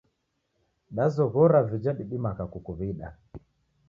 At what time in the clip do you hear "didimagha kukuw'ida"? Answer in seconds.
1.99-3.09